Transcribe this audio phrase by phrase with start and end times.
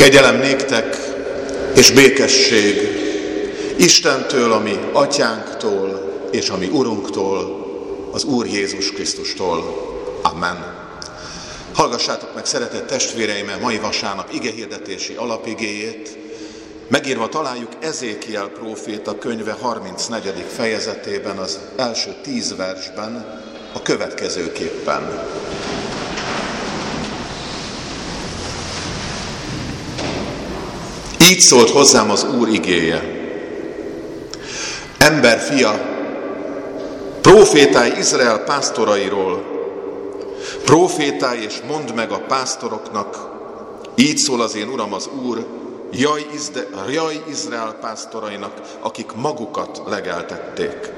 [0.00, 0.96] Kegyelem néktek
[1.76, 2.76] és békesség
[3.76, 7.66] Istentől, ami atyánktól és ami Urunktól,
[8.12, 9.62] az Úr Jézus Krisztustól.
[10.22, 10.74] Amen.
[11.74, 16.18] Hallgassátok meg, szeretett testvéreim, mai vasárnap igehirdetési alapigéjét.
[16.88, 20.44] Megírva találjuk Ezékiel próféta könyve 34.
[20.56, 23.42] fejezetében, az első tíz versben,
[23.72, 25.28] a következőképpen.
[31.30, 33.02] Így szólt hozzám az Úr igéje.
[34.98, 35.80] Ember fia,
[37.20, 39.44] profétálj Izrael pásztorairól,
[40.64, 43.30] profétálj és mondd meg a pásztoroknak,
[43.94, 45.46] így szól az én Uram az Úr,
[45.90, 50.92] jaj, Izde, jaj Izrael pásztorainak, akik magukat legeltették.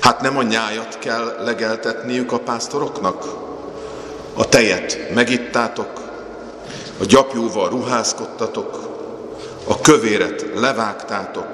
[0.00, 3.24] Hát nem a nyájat kell legeltetniük a pásztoroknak?
[4.34, 5.90] A tejet megittátok,
[7.00, 8.88] a gyapjúval ruházkodtatok,
[9.68, 11.48] a kövéret levágtátok,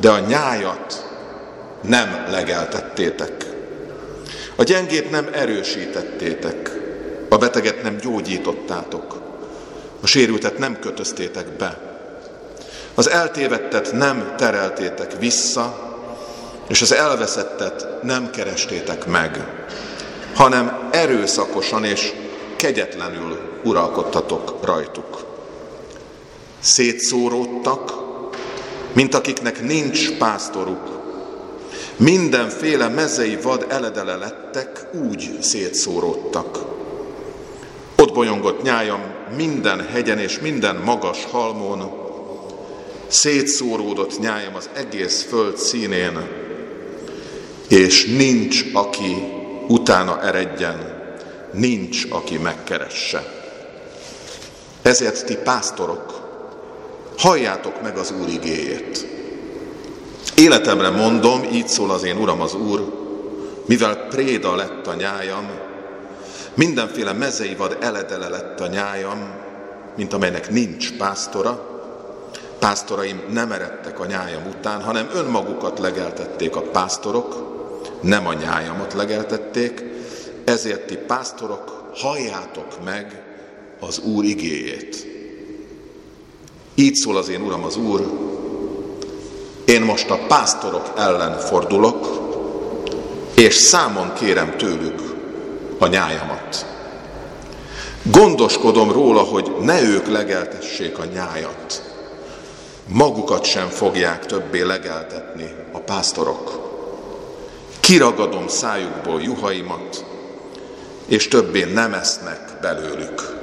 [0.00, 1.08] de a nyájat
[1.82, 3.46] nem legeltettétek.
[4.56, 6.70] A gyengét nem erősítettétek,
[7.28, 9.20] a beteget nem gyógyítottátok,
[10.00, 11.78] a sérültet nem kötöztétek be,
[12.94, 15.92] az eltévettet nem tereltétek vissza,
[16.68, 19.46] és az elveszettet nem kerestétek meg,
[20.34, 22.12] hanem erőszakosan és
[22.56, 25.33] kegyetlenül uralkodtatok rajtuk
[26.64, 27.92] szétszóródtak,
[28.92, 31.02] mint akiknek nincs pásztoruk.
[31.96, 36.58] Mindenféle mezei vad eledele lettek, úgy szétszóródtak.
[37.96, 39.00] Ott bolyongott nyájam
[39.36, 41.90] minden hegyen és minden magas halmon,
[43.06, 46.28] szétszóródott nyájam az egész föld színén,
[47.68, 49.16] és nincs, aki
[49.68, 51.02] utána eredjen,
[51.52, 53.42] nincs, aki megkeresse.
[54.82, 56.23] Ezért ti pásztorok,
[57.16, 59.06] halljátok meg az Úr igéjét.
[60.36, 63.02] Életemre mondom, így szól az én Uram az Úr,
[63.66, 65.50] mivel préda lett a nyájam,
[66.54, 69.32] mindenféle mezei vad eledele lett a nyájam,
[69.96, 71.72] mint amelynek nincs pásztora,
[72.58, 77.52] pásztoraim nem eredtek a nyájam után, hanem önmagukat legeltették a pásztorok,
[78.00, 79.84] nem a nyájamat legeltették,
[80.44, 83.22] ezért ti pásztorok, halljátok meg
[83.80, 85.13] az Úr igéjét.
[86.74, 88.06] Így szól az én Uram az Úr,
[89.64, 92.06] én most a pásztorok ellen fordulok,
[93.34, 95.14] és számon kérem tőlük
[95.78, 96.66] a nyájamat.
[98.02, 101.82] Gondoskodom róla, hogy ne ők legeltessék a nyájat.
[102.86, 106.72] Magukat sem fogják többé legeltetni a pásztorok.
[107.80, 110.04] Kiragadom szájukból juhaimat,
[111.06, 113.42] és többé nem esznek belőlük.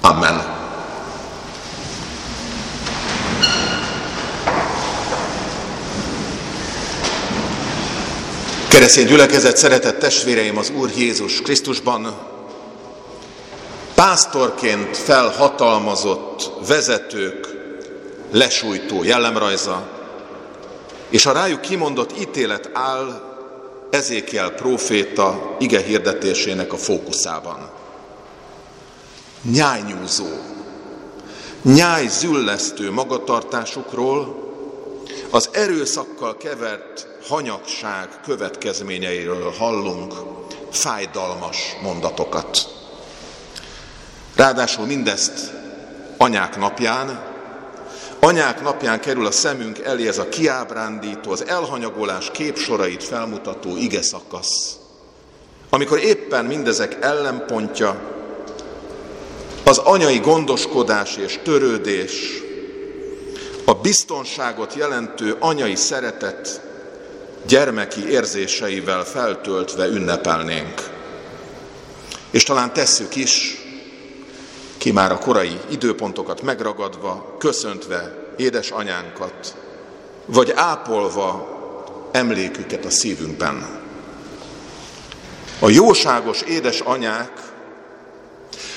[0.00, 0.53] Amen.
[8.74, 12.18] Keresztény gyülekezet, szeretett testvéreim az Úr Jézus Krisztusban,
[13.94, 17.48] pásztorként felhatalmazott vezetők
[18.32, 19.88] lesújtó jellemrajza,
[21.10, 23.22] és a rájuk kimondott ítélet áll
[23.90, 27.70] Ezékiel próféta ige hirdetésének a fókuszában.
[29.42, 30.28] Nyájnyúzó,
[31.62, 34.52] nyáj züllesztő magatartásukról,
[35.30, 40.14] az erőszakkal kevert hanyagság következményeiről hallunk
[40.70, 42.68] fájdalmas mondatokat.
[44.36, 45.52] Ráadásul mindezt
[46.16, 47.22] anyák napján,
[48.20, 54.76] anyák napján kerül a szemünk elé ez a kiábrándító, az elhanyagolás képsorait felmutató ige szakasz,
[55.70, 58.12] amikor éppen mindezek ellenpontja,
[59.64, 62.42] az anyai gondoskodás és törődés,
[63.64, 66.60] a biztonságot jelentő anyai szeretet
[67.46, 70.90] gyermeki érzéseivel feltöltve ünnepelnénk.
[72.30, 73.58] És talán tesszük is,
[74.78, 79.56] ki már a korai időpontokat megragadva, köszöntve édesanyánkat,
[80.26, 81.52] vagy ápolva
[82.12, 83.82] emléküket a szívünkben.
[85.58, 87.30] A jóságos édesanyák,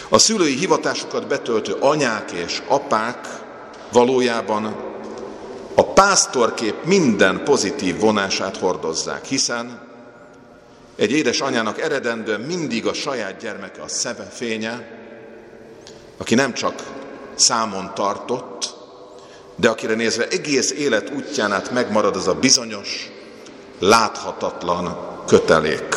[0.09, 3.27] a szülői hivatásokat betöltő anyák és apák
[3.91, 4.86] valójában
[5.79, 9.79] a pásztorkép minden pozitív vonását hordozzák, hiszen
[10.95, 14.87] egy édes anyának eredendően mindig a saját gyermeke a szeme fénye,
[16.17, 16.83] aki nem csak
[17.35, 18.75] számon tartott,
[19.55, 23.11] de akire nézve egész élet útján át megmarad az a bizonyos,
[23.79, 24.97] láthatatlan
[25.27, 25.95] kötelék,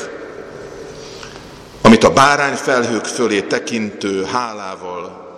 [1.83, 5.29] amit a bárányfelhők fölé tekintő hálával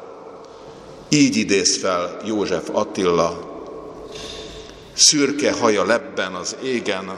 [1.08, 3.51] Így idéz fel József Attila,
[5.02, 7.10] szürke haja lebben az égen,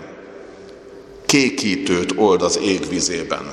[1.26, 3.52] kékítőt old az égvizében.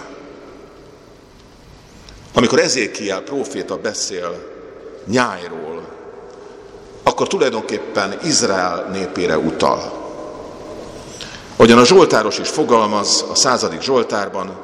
[2.34, 4.50] Amikor Ezékiel próféta beszél
[5.08, 5.88] nyájról,
[7.04, 10.00] akkor tulajdonképpen Izrael népére utal.
[11.56, 14.60] Ahogyan a Zsoltáros is fogalmaz a századik Zsoltárban,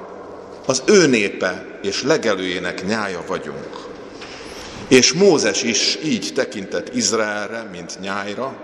[0.66, 3.88] az ő népe és legelőjének nyája vagyunk.
[4.88, 8.56] És Mózes is így tekintett Izraelre, mint nyájra,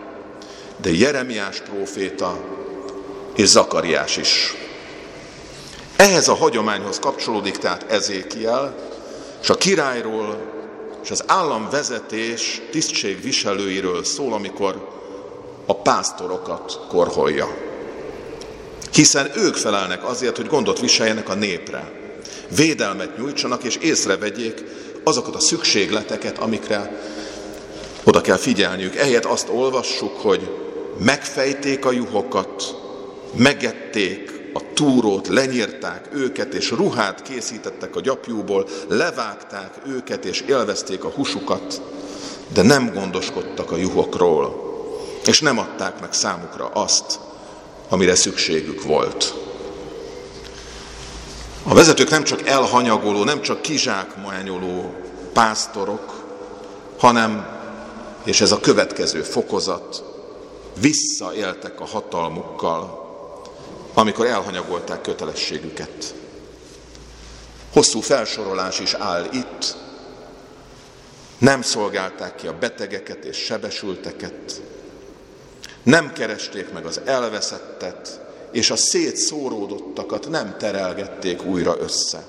[0.81, 2.39] de Jeremiás próféta
[3.35, 4.55] és Zakariás is.
[5.95, 8.75] Ehhez a hagyományhoz kapcsolódik tehát Ezékiel,
[9.41, 10.51] és a királyról
[11.03, 14.89] és az államvezetés tisztségviselőiről szól, amikor
[15.65, 17.57] a pásztorokat korholja.
[18.93, 21.91] Hiszen ők felelnek azért, hogy gondot viseljenek a népre,
[22.55, 24.63] védelmet nyújtsanak és észrevegyék
[25.03, 27.01] azokat a szükségleteket, amikre
[28.03, 28.95] oda kell figyelniük.
[28.95, 30.62] Ehelyett azt olvassuk, hogy
[30.97, 32.75] megfejték a juhokat,
[33.35, 41.09] megették a túrót, lenyírták őket, és ruhát készítettek a gyapjúból, levágták őket, és élvezték a
[41.09, 41.81] húsukat,
[42.53, 44.71] de nem gondoskodtak a juhokról,
[45.25, 47.19] és nem adták meg számukra azt,
[47.89, 49.33] amire szükségük volt.
[51.63, 54.93] A vezetők nem csak elhanyagoló, nem csak kizsákmányoló
[55.33, 56.23] pásztorok,
[56.97, 57.47] hanem,
[58.23, 60.12] és ez a következő fokozat,
[60.79, 63.01] visszaéltek a hatalmukkal,
[63.93, 66.13] amikor elhanyagolták kötelességüket.
[67.73, 69.75] Hosszú felsorolás is áll itt,
[71.37, 74.61] nem szolgálták ki a betegeket és sebesülteket,
[75.83, 78.21] nem keresték meg az elveszettet,
[78.51, 82.25] és a szétszóródottakat nem terelgették újra össze.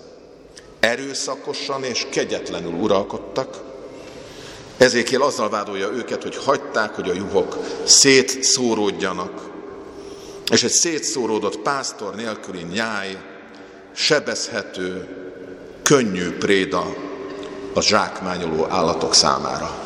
[0.80, 3.62] Erőszakosan és kegyetlenül uralkodtak,
[4.76, 9.52] Ezékiel azzal vádolja őket, hogy hagyták, hogy a juhok szétszóródjanak,
[10.50, 13.16] és egy szétszóródott pásztor nélküli nyáj,
[13.92, 15.08] sebezhető,
[15.82, 16.94] könnyű préda
[17.74, 19.84] a zsákmányoló állatok számára.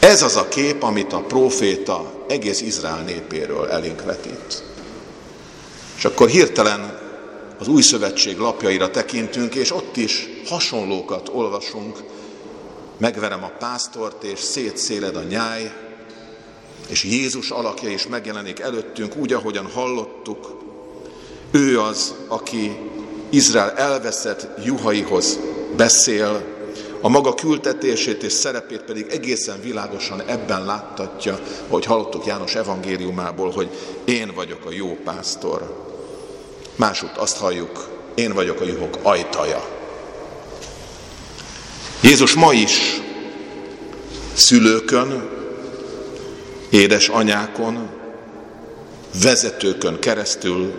[0.00, 4.62] Ez az a kép, amit a próféta egész Izrael népéről elénk vetít.
[5.96, 6.98] És akkor hirtelen
[7.58, 11.98] az új szövetség lapjaira tekintünk, és ott is hasonlókat olvasunk.
[13.02, 15.72] Megverem a pásztort, és szétszéled a nyáj,
[16.88, 20.62] és Jézus alakja is megjelenik előttünk, úgy, ahogyan hallottuk.
[21.50, 22.76] Ő az, aki
[23.30, 25.38] Izrael elveszett juhaihoz
[25.76, 26.44] beszél,
[27.00, 31.38] a maga küldetését és szerepét pedig egészen világosan ebben láttatja,
[31.68, 33.70] hogy hallottuk János evangéliumából, hogy
[34.04, 35.90] én vagyok a jó pásztor.
[36.76, 39.81] Másút azt halljuk, én vagyok a juhok ajtaja.
[42.02, 43.00] Jézus ma is
[44.34, 45.28] szülőkön,
[46.70, 47.88] édesanyákon,
[49.22, 50.72] vezetőkön keresztül,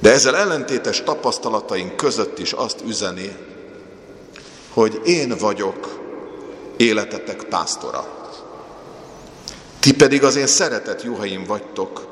[0.00, 3.36] de ezzel ellentétes tapasztalataink között is azt üzeni,
[4.72, 6.00] hogy én vagyok
[6.76, 8.32] életetek pásztora.
[9.80, 12.07] Ti pedig az én szeretett juhaim vagytok,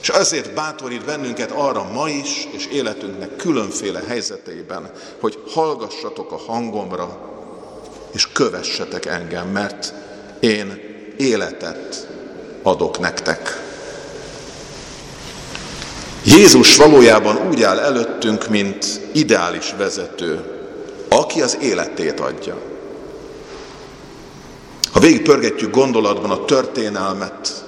[0.00, 7.18] és azért bátorít bennünket arra ma is, és életünknek különféle helyzeteiben, hogy hallgassatok a hangomra,
[8.12, 9.94] és kövessetek engem, mert
[10.40, 10.80] én
[11.16, 12.08] életet
[12.62, 13.68] adok nektek.
[16.24, 20.44] Jézus valójában úgy áll előttünk, mint ideális vezető,
[21.08, 22.58] aki az életét adja.
[24.92, 27.64] Ha végigpörgetjük gondolatban a történelmet,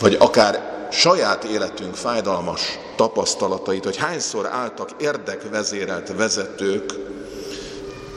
[0.00, 6.92] vagy akár saját életünk fájdalmas tapasztalatait, hogy hányszor álltak érdekvezérelt vezetők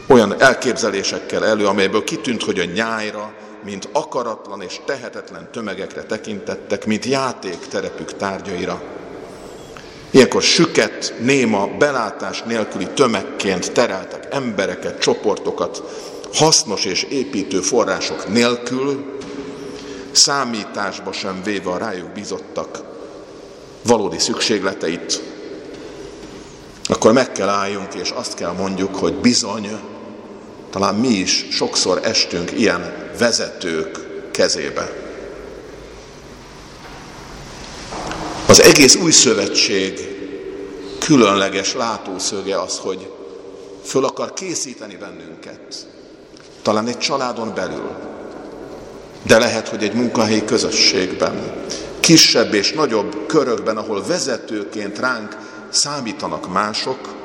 [0.07, 7.05] olyan elképzelésekkel elő, amelyből kitűnt, hogy a nyájra, mint akaratlan és tehetetlen tömegekre tekintettek, mint
[7.05, 8.81] játékterepük tárgyaira.
[10.11, 15.83] Ilyenkor süket, néma, belátás nélküli tömegként tereltek embereket, csoportokat,
[16.33, 19.17] hasznos és építő források nélkül,
[20.15, 22.83] számításba sem véve a rájuk bizottak
[23.81, 25.21] valódi szükségleteit,
[26.85, 29.79] akkor meg kell álljunk, és azt kell mondjuk, hogy bizony,
[30.69, 33.99] talán mi is sokszor estünk ilyen vezetők
[34.31, 34.91] kezébe.
[38.47, 40.13] Az egész új szövetség
[40.99, 43.11] különleges látószöge az, hogy
[43.83, 45.87] föl akar készíteni bennünket.
[46.61, 48.12] Talán egy családon belül,
[49.23, 51.65] de lehet, hogy egy munkahelyi közösségben,
[51.99, 55.37] kisebb és nagyobb körökben, ahol vezetőként ránk
[55.69, 57.15] számítanak mások,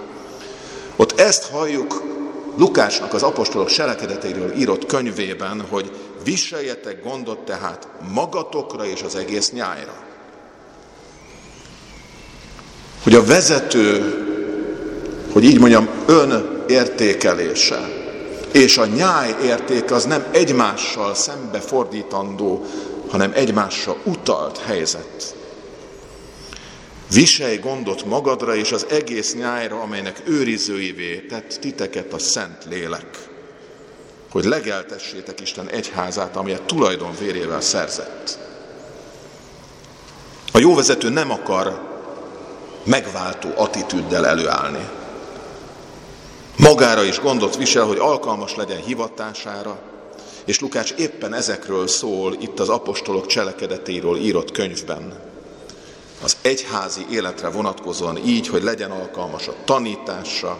[0.96, 2.02] ott ezt halljuk
[2.56, 5.90] Lukásnak az apostolok selekedeteiről írott könyvében, hogy
[6.24, 9.94] viseljetek gondot tehát magatokra és az egész nyájra.
[13.02, 14.14] Hogy a vezető,
[15.32, 18.07] hogy így mondjam, ön értékelése
[18.52, 22.64] és a nyáj érték az nem egymással szembefordítandó,
[23.08, 25.34] hanem egymásra utalt helyzet.
[27.12, 33.28] Viselj gondot magadra és az egész nyájra, amelynek őrizőivé tett titeket a Szent Lélek,
[34.30, 38.38] hogy legeltessétek Isten egyházát, amelyet tulajdon vérével szerzett.
[40.52, 41.80] A jó vezető nem akar
[42.84, 44.88] megváltó attitűddel előállni.
[46.58, 49.78] Magára is gondot visel, hogy alkalmas legyen hivatására,
[50.44, 55.12] és Lukács éppen ezekről szól itt az apostolok cselekedetéről írott könyvben.
[56.22, 60.58] Az egyházi életre vonatkozóan így, hogy legyen alkalmas a tanításra,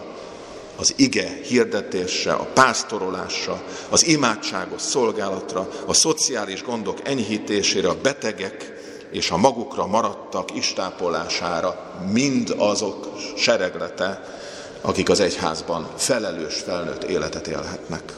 [0.75, 8.73] az ige hirdetése, a pásztorolásra, az imádságos szolgálatra, a szociális gondok enyhítésére, a betegek
[9.11, 14.38] és a magukra maradtak istápolására, mind azok sereglete,
[14.81, 18.13] akik az egyházban felelős felnőtt életet élhetnek.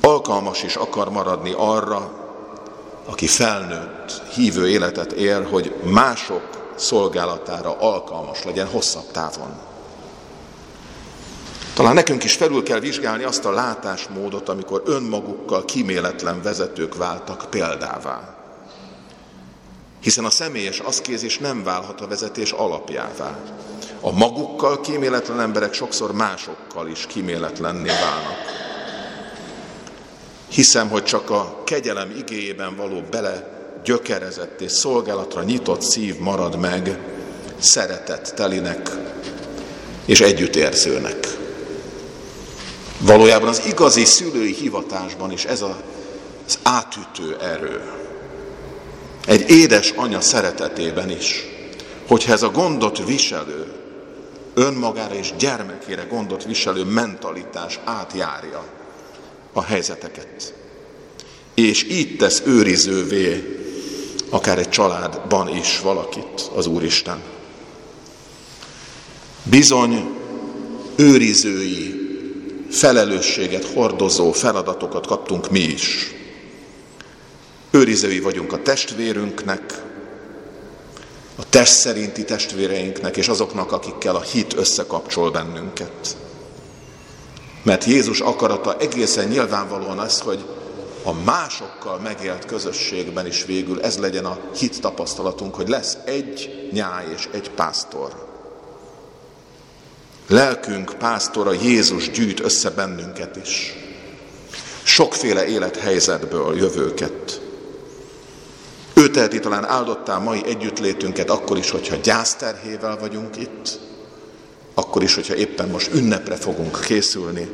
[0.00, 2.24] Alkalmas is akar maradni arra,
[3.06, 9.58] aki felnőtt, hívő életet él, hogy mások szolgálatára alkalmas legyen hosszabb távon.
[11.74, 18.36] Talán nekünk is felül kell vizsgálni azt a látásmódot, amikor önmagukkal kíméletlen vezetők váltak példává.
[20.00, 23.38] Hiszen a személyes aszkézis nem válhat a vezetés alapjává.
[24.00, 28.64] A magukkal kíméletlen emberek sokszor másokkal is kíméletlenné válnak.
[30.48, 36.98] Hiszem, hogy csak a kegyelem igéjében való bele gyökerezett és szolgálatra nyitott szív marad meg
[37.58, 38.90] szeretett telinek
[40.04, 41.36] és együttérzőnek.
[42.98, 47.80] Valójában az igazi szülői hivatásban is ez az átütő erő.
[49.26, 51.46] Egy édes anya szeretetében is,
[52.08, 53.72] hogyha ez a gondot viselő,
[54.54, 58.64] önmagára és gyermekére gondot viselő mentalitás átjárja
[59.52, 60.54] a helyzeteket.
[61.54, 63.56] És így tesz őrizővé
[64.30, 67.22] akár egy családban is valakit az Úristen.
[69.42, 70.08] Bizony
[70.96, 71.94] őrizői,
[72.70, 76.15] felelősséget hordozó feladatokat kaptunk mi is.
[77.76, 79.82] Őrizői vagyunk a testvérünknek,
[81.36, 86.16] a test szerinti testvéreinknek és azoknak, akikkel a hit összekapcsol bennünket.
[87.62, 90.44] Mert Jézus akarata egészen nyilvánvalóan az, hogy
[91.02, 97.04] a másokkal megélt közösségben is végül ez legyen a hit tapasztalatunk, hogy lesz egy nyáj
[97.16, 98.26] és egy pásztor.
[100.28, 103.74] Lelkünk pásztora Jézus gyűjt össze bennünket is.
[104.82, 107.44] Sokféle élethelyzetből jövőket.
[108.98, 113.78] Ő teheti talán áldottá mai együttlétünket akkor is, hogyha gyászterhével vagyunk itt,
[114.74, 117.48] akkor is, hogyha éppen most ünnepre fogunk készülni,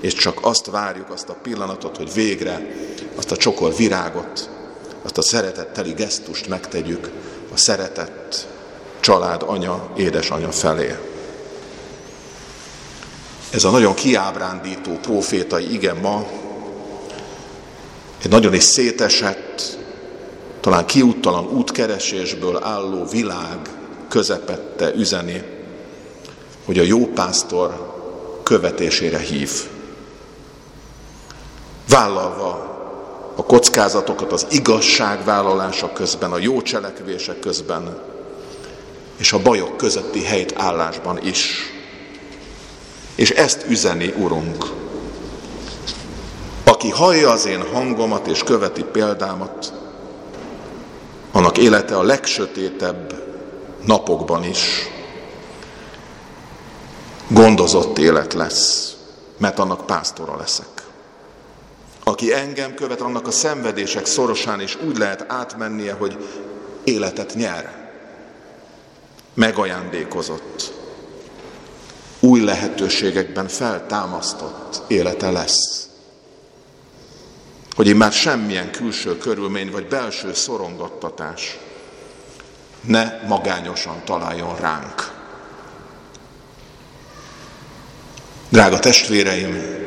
[0.00, 2.74] és csak azt várjuk, azt a pillanatot, hogy végre
[3.14, 4.50] azt a csokor virágot,
[5.02, 7.10] azt a szeretetteli gesztust megtegyük
[7.52, 8.46] a szeretett
[9.00, 10.96] család anya, édesanya felé.
[13.50, 16.26] Ez a nagyon kiábrándító profétai ige ma
[18.22, 19.82] egy nagyon is szétesett,
[20.64, 23.58] talán kiúttalan útkeresésből álló világ
[24.08, 25.42] közepette üzeni,
[26.64, 27.92] hogy a jó pásztor
[28.42, 29.50] követésére hív.
[31.88, 32.48] Vállalva
[33.36, 37.98] a kockázatokat az igazság vállalása közben, a jó cselekvések közben,
[39.16, 41.58] és a bajok közötti helyt állásban is.
[43.14, 44.64] És ezt üzeni, Urunk.
[46.64, 49.82] Aki hallja az én hangomat és követi példámat,
[51.34, 53.22] annak élete a legsötétebb
[53.84, 54.88] napokban is
[57.28, 58.96] gondozott élet lesz,
[59.38, 60.66] mert annak pásztora leszek.
[62.04, 66.28] Aki engem követ, annak a szenvedések szorosán is úgy lehet átmennie, hogy
[66.84, 67.90] életet nyer.
[69.34, 70.72] Megajándékozott.
[72.20, 75.88] Új lehetőségekben feltámasztott élete lesz
[77.74, 81.58] hogy én már semmilyen külső körülmény vagy belső szorongattatás
[82.80, 85.12] ne magányosan találjon ránk.
[88.48, 89.82] Drága testvéreim,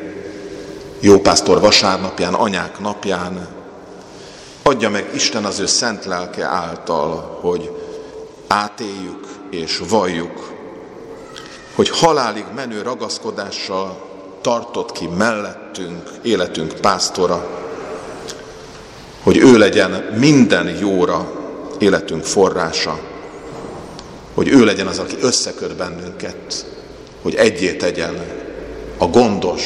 [1.00, 3.48] jó pásztor vasárnapján, anyák napján,
[4.63, 7.72] adja meg Isten az ő szent lelke által, hogy
[8.48, 10.53] átéljük és valljuk,
[11.75, 14.08] hogy halálig menő ragaszkodással
[14.41, 17.56] tartott ki mellettünk, életünk pásztora,
[19.27, 21.31] hogy ő legyen minden jóra
[21.79, 23.00] életünk forrása,
[24.34, 26.65] hogy ő legyen az, aki összeköt bennünket,
[27.22, 28.25] hogy egyé tegyen
[28.98, 29.62] a gondos,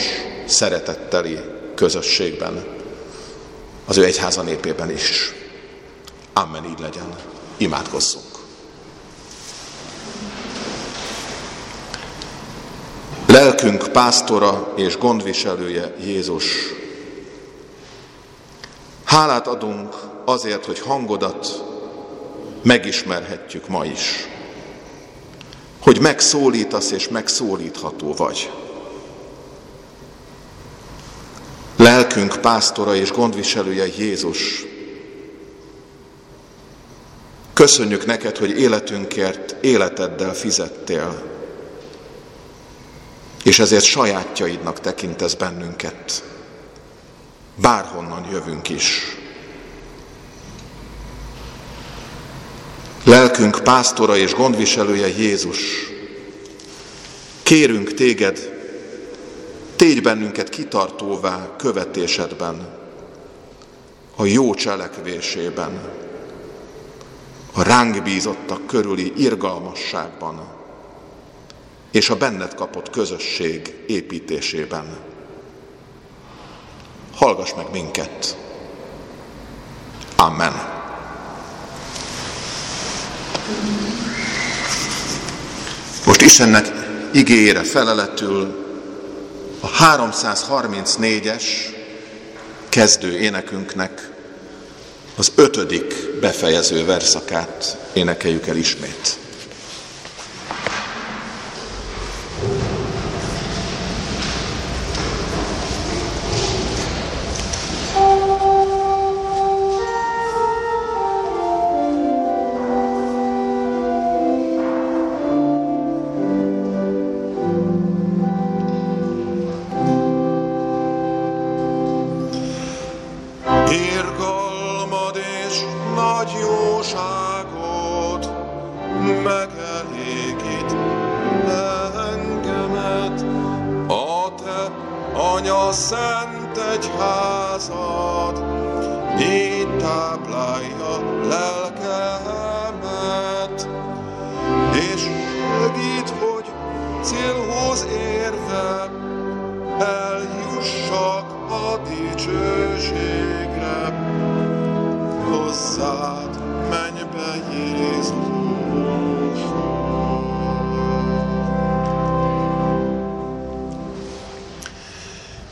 [0.45, 1.39] szeretetteli
[1.75, 2.63] közösségben,
[3.85, 5.33] az ő egyháza népében is.
[6.33, 7.15] Amen, így legyen.
[7.57, 8.25] Imádkozzunk.
[13.27, 16.45] Lelkünk pásztora és gondviselője Jézus.
[19.11, 21.63] Hálát adunk azért, hogy hangodat
[22.63, 24.27] megismerhetjük ma is.
[25.81, 28.51] Hogy megszólítasz és megszólítható vagy.
[31.75, 34.65] Lelkünk pásztora és gondviselője Jézus.
[37.53, 41.23] Köszönjük neked, hogy életünkért életeddel fizettél,
[43.43, 46.23] és ezért sajátjaidnak tekintesz bennünket.
[47.61, 49.17] Bárhonnan jövünk is.
[53.03, 55.59] Lelkünk pásztora és gondviselője Jézus.
[57.43, 58.59] Kérünk téged,
[59.75, 62.79] tégy bennünket kitartóvá követésedben,
[64.15, 65.89] a jó cselekvésében,
[67.53, 70.47] a ránk bízottak körüli irgalmasságban,
[71.91, 75.10] és a benned kapott közösség építésében.
[77.15, 78.37] Hallgass meg minket!
[80.15, 80.53] Amen.
[86.05, 86.71] Most Istennek
[87.11, 88.65] igényére feleletül
[89.59, 91.43] a 334-es
[92.69, 94.09] kezdő énekünknek
[95.15, 99.17] az ötödik befejező verszakát énekeljük el ismét.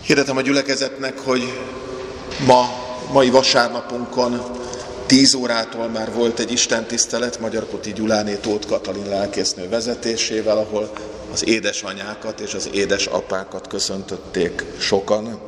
[0.09, 1.53] Hirdetem a gyülekezetnek, hogy
[2.45, 2.69] ma,
[3.11, 4.41] mai vasárnapunkon
[5.05, 10.91] 10 órától már volt egy istentisztelet Magyarkoti Gyuláné Tóth Katalin lelkésznő vezetésével, ahol
[11.31, 15.39] az édesanyákat és az édesapákat köszöntötték sokan.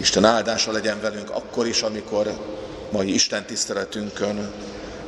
[0.00, 2.38] Isten áldása legyen velünk akkor is, amikor
[2.90, 4.50] mai istentiszteletünkön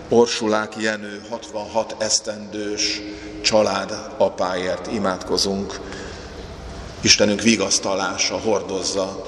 [0.08, 3.00] Orsulák Jenő 66 esztendős
[3.40, 5.80] család apáért imádkozunk,
[7.00, 9.22] Istenünk vigasztalása hordozza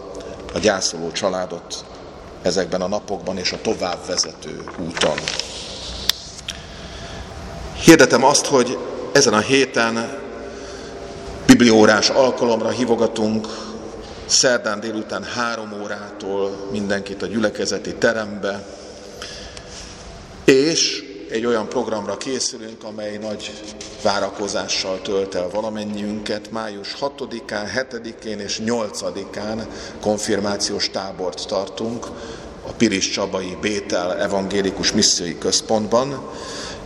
[0.55, 1.85] a gyászoló családot
[2.43, 5.19] ezekben a napokban és a továbbvezető úton.
[7.85, 8.79] Hirdetem azt, hogy
[9.13, 10.19] ezen a héten
[11.59, 13.47] bibliórás alkalomra hívogatunk
[14.27, 18.67] szerdán délután három órától mindenkit a gyülekezeti terembe,
[20.45, 23.53] és egy olyan programra készülünk, amely nagy
[24.03, 26.51] várakozással tölt el valamennyiünket.
[26.51, 29.67] Május 6-án, 7-én és 8-án
[30.01, 32.07] konfirmációs tábort tartunk
[32.67, 36.31] a Piris Csabai Bétel Evangélikus Missziói Központban.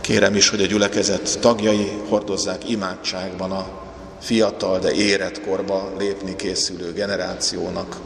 [0.01, 3.82] Kérem is, hogy a gyülekezet tagjai hordozzák imádságban a
[4.23, 7.97] fiatal, de érett korba lépni készülő generációnak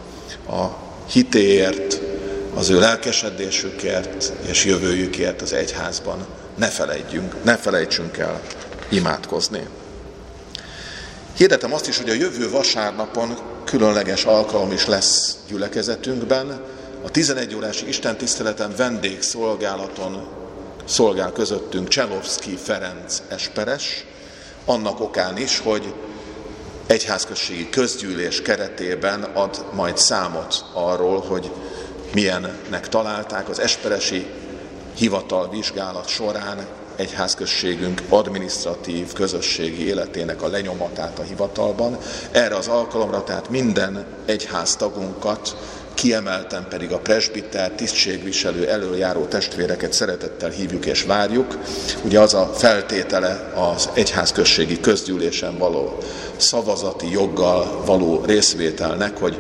[0.50, 0.66] a
[1.10, 2.02] hitéért,
[2.54, 6.26] az ő lelkesedésükért és jövőjükért az egyházban.
[6.56, 8.42] Ne felejtjünk, ne felejtsünk el
[8.90, 9.68] imádkozni.
[11.36, 16.62] Hirdetem azt is, hogy a jövő vasárnapon különleges alkalom is lesz gyülekezetünkben.
[17.04, 20.28] A 11 órási istentiszteleten vendégszolgálaton
[20.86, 24.06] szolgál közöttünk Cselovszki Ferenc Esperes,
[24.68, 25.94] annak okán is, hogy
[26.88, 31.52] egyházközségi közgyűlés keretében ad majd számot arról, hogy
[32.14, 34.28] milyennek találták az esperesi
[34.96, 41.98] hivatal vizsgálat során egyházközségünk administratív, közösségi életének a lenyomatát a hivatalban.
[42.32, 45.56] Erre az alkalomra tehát minden egyháztagunkat
[45.98, 51.58] kiemelten pedig a presbiter, tisztségviselő, előjáró testvéreket szeretettel hívjuk és várjuk.
[52.04, 55.98] Ugye az a feltétele az egyházközségi közgyűlésen való
[56.36, 59.38] szavazati joggal való részvételnek, hogy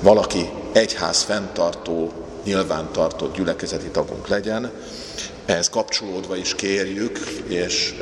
[0.00, 2.12] valaki egyház fenntartó,
[2.44, 4.70] nyilvántartott gyülekezeti tagunk legyen.
[5.50, 7.94] Ehhez kapcsolódva is kérjük és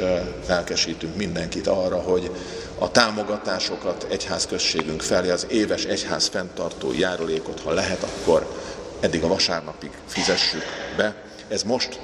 [0.49, 2.31] lelkesítünk mindenkit arra, hogy
[2.79, 8.61] a támogatásokat egyházközségünk felé, az éves egyház fenntartó járulékot, ha lehet, akkor
[9.01, 10.63] eddig a vasárnapig fizessük
[10.97, 11.15] be.
[11.49, 12.01] Ez most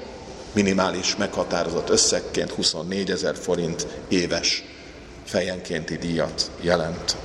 [0.51, 4.63] minimális meghatározott összegként 24 ezer forint éves
[5.25, 7.15] fejenkénti díjat jelent.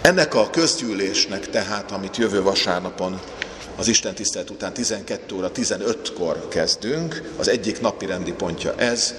[0.00, 3.20] Ennek a közgyűlésnek tehát, amit jövő vasárnapon
[3.76, 9.14] az Isten tisztelet után 12 óra 15-kor kezdünk, az egyik napi rendi pontja ez,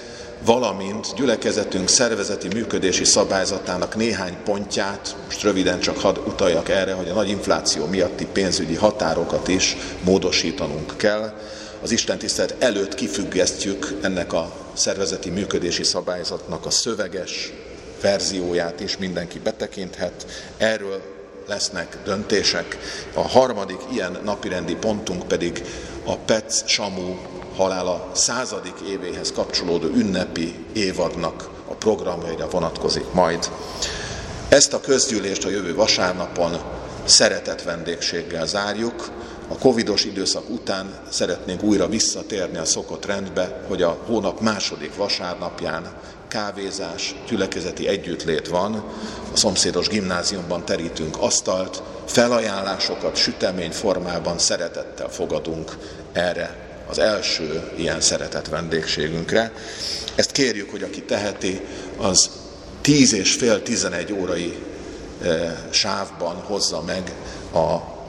[0.45, 7.13] valamint gyülekezetünk szervezeti működési szabályzatának néhány pontját, most röviden csak hadd utaljak erre, hogy a
[7.13, 11.33] nagy infláció miatti pénzügyi határokat is módosítanunk kell.
[11.81, 17.51] Az Isten tisztelet előtt kifüggesztjük ennek a szervezeti működési szabályzatnak a szöveges
[18.01, 20.25] verzióját is mindenki betekinthet.
[20.57, 21.12] Erről
[21.47, 22.77] lesznek döntések.
[23.13, 25.63] A harmadik ilyen napirendi pontunk pedig
[26.05, 27.15] a PEC Samu
[27.55, 33.49] halála századik évéhez kapcsolódó ünnepi évadnak a programjaira vonatkozik majd.
[34.49, 36.61] Ezt a közgyűlést a jövő vasárnapon
[37.05, 39.11] szeretett vendégséggel zárjuk.
[39.53, 45.93] A covidos időszak után szeretnénk újra visszatérni a szokott rendbe, hogy a hónap második vasárnapján
[46.27, 48.73] kávézás, gyülekezeti együttlét van,
[49.33, 55.77] a szomszédos gimnáziumban terítünk asztalt, felajánlásokat sütemény formában szeretettel fogadunk
[56.13, 56.55] erre
[56.89, 59.51] az első ilyen szeretett vendégségünkre.
[60.15, 61.61] Ezt kérjük, hogy aki teheti,
[61.97, 62.29] az
[62.81, 64.57] 10 és fél 11 órai
[65.23, 67.13] e, sávban hozza meg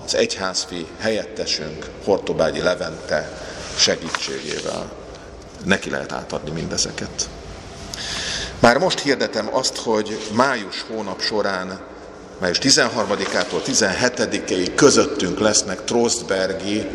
[0.05, 3.39] az egyházfi helyettesünk Hortobágyi Levente
[3.77, 4.93] segítségével.
[5.65, 7.29] Neki lehet átadni mindezeket.
[8.61, 11.81] Már most hirdetem azt, hogy május hónap során,
[12.41, 16.87] május 13-ától 17-ig közöttünk lesznek Trostbergi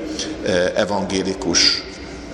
[0.43, 1.83] eh, evangélikus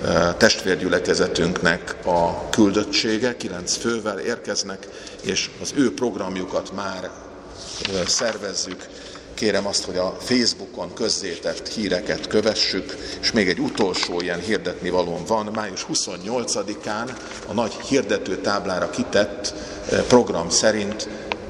[0.04, 4.88] eh, testvérgyülekezetünknek a küldöttsége, kilenc fővel érkeznek,
[5.22, 8.86] és az ő programjukat már eh, szervezzük
[9.36, 15.24] kérem azt, hogy a Facebookon közzétett híreket kövessük, és még egy utolsó ilyen hirdetni valóm
[15.26, 15.50] van.
[15.54, 17.10] Május 28-án
[17.46, 19.54] a nagy hirdető táblára kitett
[19.90, 21.08] eh, program szerint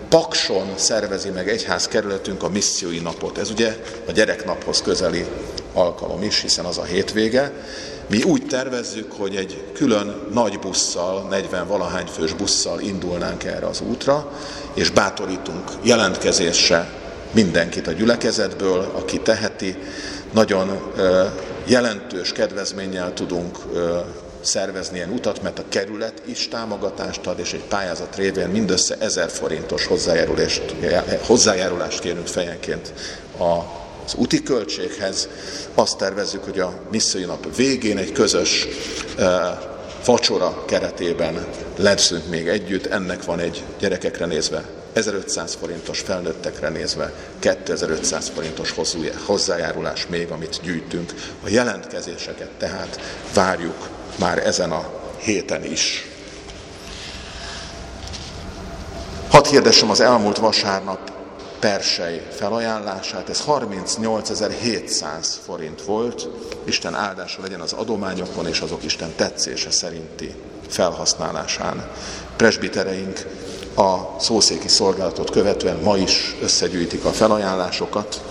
[0.09, 3.39] Pakson szervezi meg egyház kerületünk a missziói napot.
[3.39, 3.77] Ez ugye
[4.09, 5.25] a gyereknaphoz közeli
[5.73, 7.53] alkalom is, hiszen az a hétvége.
[8.07, 13.81] Mi úgy tervezzük, hogy egy külön nagy busszal, 40 valahány fős busszal indulnánk erre az
[13.81, 14.33] útra,
[14.75, 19.77] és bátorítunk jelentkezésre mindenkit a gyülekezetből, aki teheti.
[20.33, 20.93] Nagyon
[21.67, 23.59] jelentős kedvezménnyel tudunk
[24.41, 29.31] szervezni ilyen utat, mert a kerület is támogatást ad, és egy pályázat révén mindössze 1000
[29.31, 30.75] forintos hozzájárulást,
[31.23, 32.93] hozzájárulást kérünk fejenként
[33.39, 35.29] az úti költséghez.
[35.75, 38.67] Azt tervezzük, hogy a missziói nap végén egy közös
[40.05, 42.87] vacsora keretében leszünk még együtt.
[42.87, 44.65] Ennek van egy gyerekekre nézve
[44.97, 48.75] 1500 forintos felnőttekre nézve 2500 forintos
[49.27, 51.13] hozzájárulás még, amit gyűjtünk.
[51.45, 53.01] A jelentkezéseket tehát
[53.35, 56.07] várjuk már ezen a héten is.
[59.31, 61.13] Hadd hirdessem az elmúlt vasárnap
[61.59, 66.29] persej felajánlását, ez 38.700 forint volt,
[66.65, 70.35] Isten áldása legyen az adományokon és azok Isten tetszése szerinti
[70.69, 71.91] felhasználásán.
[72.37, 73.27] Presbitereink
[73.77, 78.23] a szószéki szolgálatot követően ma is összegyűjtik a felajánlásokat.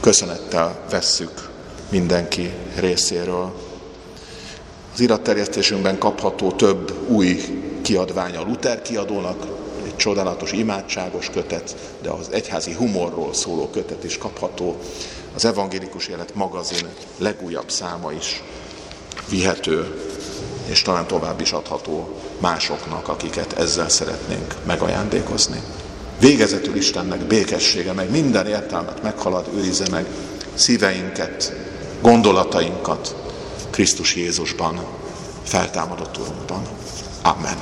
[0.00, 1.48] Köszönettel vesszük
[1.88, 3.52] mindenki részéről.
[4.92, 7.40] Az iratterjesztésünkben kapható több új
[7.82, 9.46] kiadvány a Luther kiadónak,
[9.86, 14.76] egy csodálatos imádságos kötet, de az egyházi humorról szóló kötet is kapható.
[15.34, 18.42] Az Evangélikus Élet magazin legújabb száma is
[19.28, 19.94] vihető,
[20.66, 25.62] és talán tovább is adható másoknak, akiket ezzel szeretnénk megajándékozni.
[26.20, 30.06] Végezetül Istennek békessége, meg minden értelmet meghalad, őrize meg
[30.54, 31.52] szíveinket,
[32.00, 33.16] gondolatainkat
[33.70, 34.80] Krisztus Jézusban,
[35.44, 36.62] feltámadott Urunkban.
[37.22, 37.58] Amen.